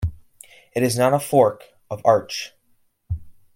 It 0.73 0.81
is 0.81 0.97
not 0.97 1.13
a 1.13 1.19
fork 1.19 1.63
of 1.91 2.01
Arch. 2.03 2.53